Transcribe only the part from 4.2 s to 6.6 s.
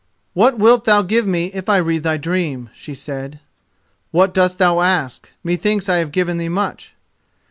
dost thou ask? Methinks I have given thee